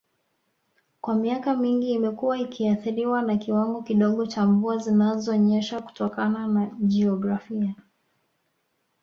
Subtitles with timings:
[1.01, 7.75] Kwa miaka mingi imekuwa ikiathiriwa na kiwango kidogo cha mvua zinazonyesha kutokana na jiografia